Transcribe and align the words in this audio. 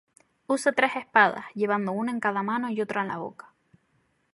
Usa 0.47 0.71
tres 0.73 0.95
espadas, 0.95 1.45
llevando 1.53 1.91
una 1.91 2.11
en 2.11 2.19
cada 2.19 2.41
mano 2.41 2.71
y 2.71 2.81
otra 2.81 3.03
en 3.03 3.09
la 3.09 3.17
boca. 3.17 3.53